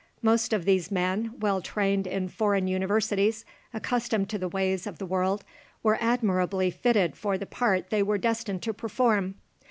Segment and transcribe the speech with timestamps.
[0.23, 5.05] Most of these men, well trained in foreign universities, accustomed to the ways of the
[5.05, 5.43] world,
[5.83, 9.35] were admirably fitted for the part they were destined to perform.